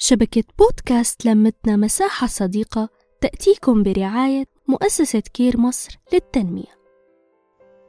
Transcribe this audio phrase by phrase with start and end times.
[0.00, 2.88] شبكة بودكاست لمتنا مساحة صديقة
[3.20, 6.78] تأتيكم برعاية مؤسسة كير مصر للتنمية.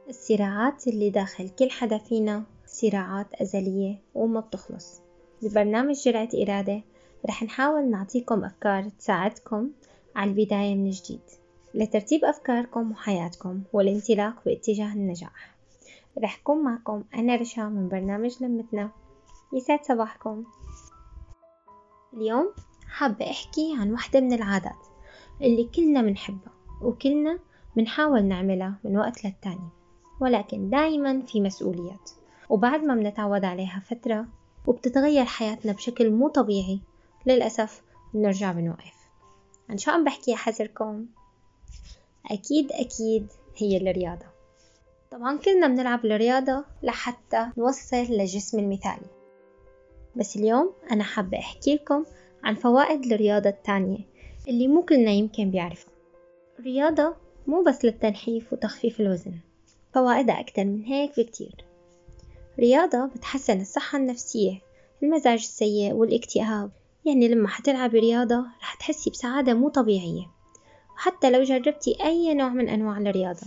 [0.08, 5.00] الصراعات اللي داخل كل حدا فينا صراعات أزلية وما بتخلص.
[5.42, 6.82] ببرنامج جرعة إرادة
[7.28, 9.70] رح نحاول نعطيكم أفكار تساعدكم
[10.16, 11.20] على البداية من جديد.
[11.74, 15.56] لترتيب أفكاركم وحياتكم والانطلاق باتجاه النجاح.
[16.22, 18.90] رح كون معكم أنا رشا من برنامج لمتنا.
[19.52, 20.44] يسعد صباحكم.
[22.14, 22.52] اليوم
[22.88, 24.86] حابة أحكي عن وحدة من العادات
[25.42, 26.52] اللي كلنا منحبها
[26.82, 27.38] وكلنا
[27.76, 29.68] منحاول نعملها من وقت للتاني
[30.20, 32.10] ولكن دايما في مسؤوليات
[32.48, 34.26] وبعد ما منتعود عليها فترة
[34.66, 36.80] وبتتغير حياتنا بشكل مو طبيعي
[37.26, 37.82] للأسف
[38.14, 38.94] بنرجع بنوقف.
[39.70, 41.06] عن شو عم بحكي أحذركم
[42.30, 44.26] أكيد أكيد هي الرياضة.
[45.10, 49.19] طبعا كلنا بنلعب الرياضة لحتى نوصل للجسم المثالي.
[50.16, 52.04] بس اليوم أنا حابة أحكي لكم
[52.44, 53.98] عن فوائد الرياضة التانية
[54.48, 55.92] اللي مو كلنا يمكن بيعرفها
[56.58, 57.14] الرياضة
[57.46, 59.32] مو بس للتنحيف وتخفيف الوزن
[59.94, 61.64] فوائدها أكتر من هيك بكتير.
[62.58, 64.60] رياضة بتحسن الصحة النفسية
[65.02, 66.70] المزاج السيء والاكتئاب
[67.04, 70.26] يعني لما حتلعبي رياضة رح تحسي بسعادة مو طبيعية.
[70.94, 73.46] وحتى لو جربتي أي نوع من أنواع الرياضة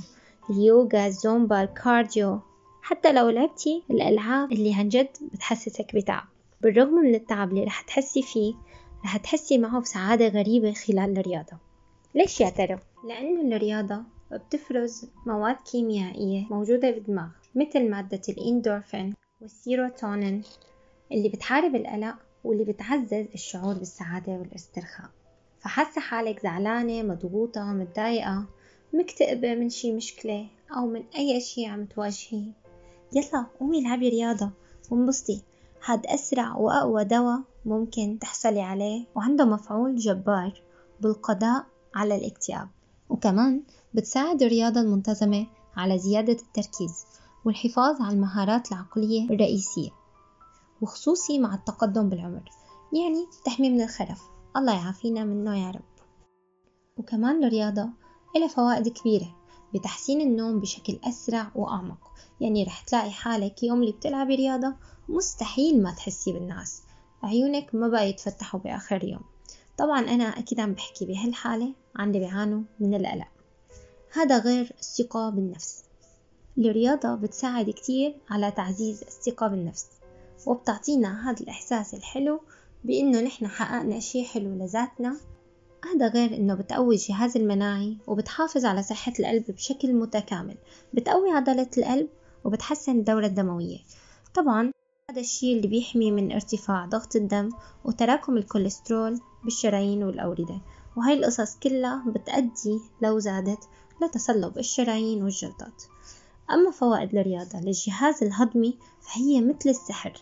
[0.49, 2.39] اليوغا الزومبا ال cardio
[2.81, 6.32] حتى لو لعبتي الألعاب اللي عن جد بتحسسك بتعب.
[6.63, 8.53] بالرغم من التعب اللي رح تحسي فيه
[9.05, 11.57] رح تحسي معه بسعادة غريبة خلال الرياضة.
[12.15, 20.43] ليش يا ترى؟ لأن الرياضة بتفرز مواد كيميائية موجودة بالدماغ مثل مادة الإندورفين والسيروتونين
[21.11, 25.09] اللي بتحارب القلق واللي بتعزز الشعور بالسعادة والاسترخاء.
[25.61, 28.45] فحاسة حالك زعلانة مضغوطة متضايقة
[28.93, 32.51] مكتئبة من شي مشكلة أو من أي شي عم تواجهيه
[33.15, 34.51] يلا قومي العبي رياضة
[34.91, 35.41] وانبسطي.
[35.85, 40.61] هاد أسرع وأقوى دواء ممكن تحصلي عليه وعنده مفعول جبار
[41.01, 42.67] بالقضاء على الاكتئاب.
[43.09, 47.05] وكمان بتساعد الرياضة المنتظمة على زيادة التركيز
[47.45, 49.89] والحفاظ على المهارات العقلية الرئيسية
[50.81, 52.49] وخصوصي مع التقدم بالعمر
[52.93, 54.21] يعني تحمي من الخرف.
[54.57, 55.81] الله يعافينا منه يا رب.
[56.97, 57.89] وكمان الرياضة
[58.35, 59.35] إلها فوائد كبيرة.
[59.73, 62.11] بتحسين النوم بشكل أسرع وأعمق.
[62.41, 64.73] يعني رح تلاقي حالك يوم اللي بتلعبي رياضة
[65.09, 66.81] مستحيل ما تحسي بالناس.
[67.23, 69.21] عيونك ما بقى يتفتحوا بآخر اليوم
[69.77, 73.27] طبعا أنا أكيد عم بحكي بهالحالة عن اللي بيعانوا من القلق.
[74.13, 75.83] هذا غير الثقة بالنفس.
[76.57, 79.85] الرياضة بتساعد كتير على تعزيز الثقة بالنفس
[80.45, 82.39] وبتعطينا هذا الإحساس الحلو
[82.83, 85.17] بإنه نحن حققنا شي حلو لذاتنا
[85.91, 90.55] هذا غير إنه بتقوي الجهاز المناعي وبتحافظ على صحة القلب بشكل متكامل.
[90.93, 92.07] بتقوي عضلة القلب
[92.43, 93.77] وبتحسن الدورة الدموية.
[94.35, 94.71] طبعا
[95.11, 97.49] هذا الشيء اللي بيحمي من ارتفاع ضغط الدم
[97.85, 100.61] وتراكم الكوليسترول بالشرايين والأوردة.
[100.97, 103.69] وهاي القصص كلها بتأدي لو زادت
[104.01, 105.83] لتصلب الشرايين والجلطات.
[106.51, 110.13] أما فوائد الرياضة للجهاز الهضمي فهي مثل السحر.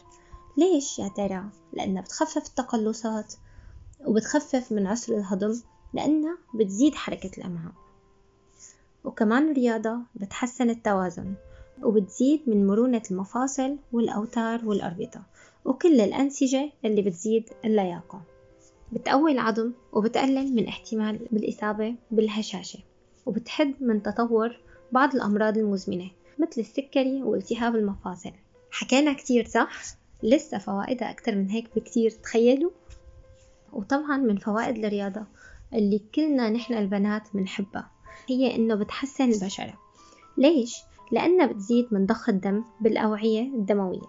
[0.58, 3.34] ليش يا ترى؟ لأنها بتخفف التقلصات
[4.06, 5.62] وبتخفف من عسر الهضم
[5.94, 7.72] لأنها بتزيد حركة الأمعاء.
[9.04, 11.34] وكمان الرياضة بتحسن التوازن
[11.84, 15.22] وبتزيد من مرونة المفاصل والأوتار والأربطة
[15.66, 18.22] وكل الأنسجة اللي بتزيد اللياقة.
[18.92, 22.80] بتقوي العظم وبتقلل من احتمال بالإصابة بالهشاشة
[23.26, 24.58] وبتحد من تطور
[24.92, 28.32] بعض الأمراض المزمنة مثل السكري والتهاب المفاصل.
[28.72, 29.82] حكينا كتير صح؟
[30.24, 32.72] لسه فوائدها أكتر من هيك بكتير تخيلوا؟
[33.74, 35.26] وطبعا من فوائد الرياضة
[35.74, 37.92] اللي كلنا نحن البنات بنحبها
[38.30, 39.74] هي إنه بتحسن البشرة.
[40.38, 40.78] ليش؟
[41.12, 44.02] لأنها بتزيد من ضخ الدم بالأوعية الدموية.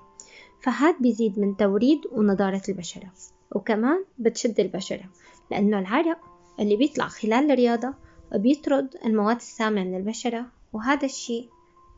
[0.62, 3.12] فهاد بيزيد من توريد ونضارة البشرة.
[3.54, 5.04] وكمان بتشد البشرة
[5.50, 6.18] لأنه العرق
[6.60, 7.94] اللي بيطلع خلال الرياضة
[8.34, 11.48] بيطرد المواد السامة من البشرة وهذا الشيء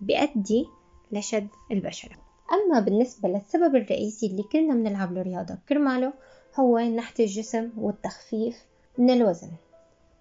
[0.01, 0.67] بيؤدي
[1.13, 2.17] لشد البشرة.
[2.53, 6.13] أما بالنسبة للسبب الرئيسي اللي كلنا بنلعب الرياضة كرماله
[6.61, 8.65] هو نحت الجسم والتخفيف
[8.99, 9.51] من الوزن.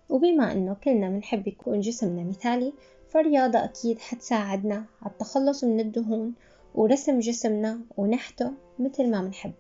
[0.10, 2.74] وبما أنه كلنا بنحب يكون جسمنا مثالي
[3.10, 6.34] فالرياضة أكيد حتساعدنا على التخلص من الدهون
[6.76, 9.54] ورسم جسمنا ونحته مثل ما بنحب.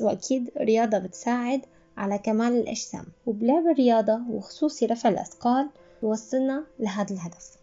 [0.00, 1.60] وأكيد الرياضة بتساعد
[1.96, 3.04] على كمال الأجسام.
[3.26, 5.70] وبلعب الرياضة وخصوصي رفع الأثقال
[6.02, 7.56] يوصلنا لهذا الهدف.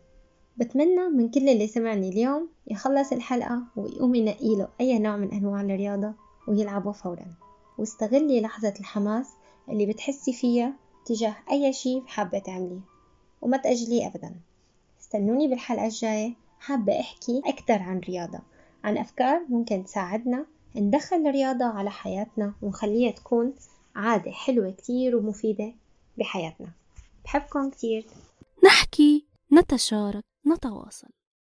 [0.57, 6.13] بتمنى من كل اللي سمعني اليوم يخلص الحلقة ويقوم ينقيله أي نوع من أنواع الرياضة
[6.47, 7.46] ويلعبه فورا.
[7.77, 9.27] واستغلي لحظة الحماس
[9.69, 10.73] اللي بتحسي فيها
[11.05, 12.81] تجاه أي شي حابة تعمليه
[13.41, 14.35] وما تأجليه أبدا.
[15.01, 18.39] استنوني بالحلقة الجاية حابة أحكي أكثر عن رياضة
[18.83, 20.45] عن أفكار ممكن تساعدنا
[20.75, 23.53] ندخل الرياضة على حياتنا ونخليها تكون
[23.95, 25.73] عادة حلوة كتير ومفيدة
[26.17, 26.71] بحياتنا.
[27.23, 28.05] بحبكم كتير.
[28.65, 31.09] نحكي نتشارك نتواصل.